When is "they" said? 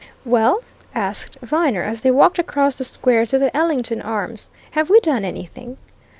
2.01-2.09